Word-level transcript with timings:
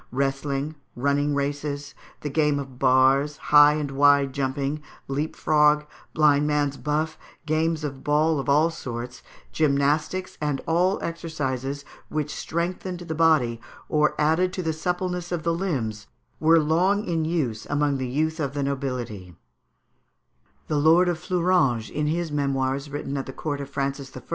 Wrestling, 0.09 0.73
running 0.95 1.35
races, 1.35 1.93
the 2.21 2.29
game 2.31 2.57
of 2.57 2.79
bars, 2.79 3.37
high 3.37 3.73
and 3.75 3.91
wide 3.91 4.33
jumping, 4.33 4.81
leap 5.07 5.35
frog, 5.35 5.85
blind 6.15 6.47
man's 6.47 6.75
buff, 6.75 7.19
games 7.45 7.83
of 7.83 8.03
ball 8.03 8.39
of 8.39 8.49
all 8.49 8.71
sorts, 8.71 9.21
gymnastics, 9.51 10.39
and 10.41 10.59
all 10.65 10.97
exercises 11.03 11.85
which 12.09 12.33
strengthened 12.33 13.01
the 13.01 13.13
body 13.13 13.61
or 13.89 14.15
added 14.19 14.51
to 14.53 14.63
the 14.63 14.73
suppleness 14.73 15.31
of 15.31 15.43
the 15.43 15.53
limbs, 15.53 16.07
were 16.39 16.57
long 16.57 17.05
in 17.05 17.23
use 17.23 17.67
among 17.69 17.97
the 17.99 18.07
youth 18.09 18.39
of 18.39 18.55
the 18.55 18.63
nobility 18.63 19.35
(Figs. 20.65 20.69
177 20.69 20.73
and 20.73 20.73
178). 20.73 20.73
The 20.73 20.89
Lord 20.89 21.07
of 21.09 21.19
Fleuranges, 21.19 21.91
in 21.91 22.07
his 22.07 22.31
memoirs 22.31 22.89
written 22.89 23.15
at 23.17 23.27
the 23.27 23.33
court 23.33 23.61
of 23.61 23.69
Francis 23.69 24.17
I. 24.17 24.21